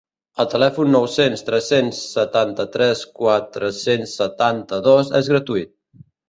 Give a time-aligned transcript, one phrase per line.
[0.43, 5.73] El telèfon nou-cents tres-cents setanta-tres quatre-cents setanta-dos és gratuït.